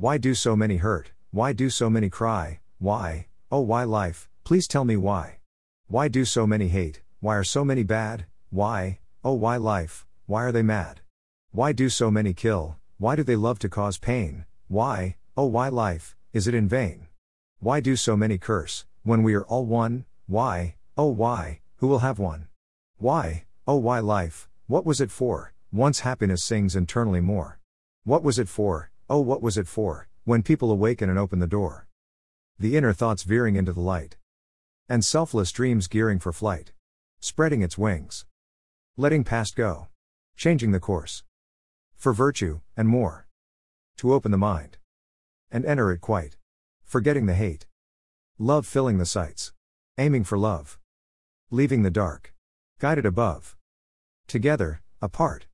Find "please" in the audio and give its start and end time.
4.44-4.66